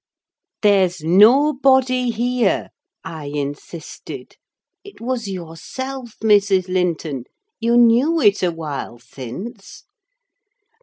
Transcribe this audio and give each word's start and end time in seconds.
"There's 0.63 1.01
nobody 1.03 2.09
here!" 2.09 2.69
I 3.03 3.25
insisted. 3.25 4.35
"It 4.83 4.99
was 4.99 5.27
yourself, 5.29 6.15
Mrs. 6.23 6.67
Linton: 6.67 7.25
you 7.59 7.77
knew 7.77 8.19
it 8.19 8.41
a 8.41 8.51
while 8.51 8.97
since." 8.97 9.83